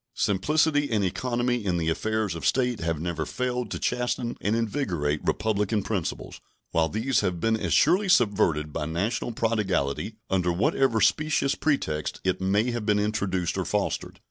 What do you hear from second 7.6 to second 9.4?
surely subverted by national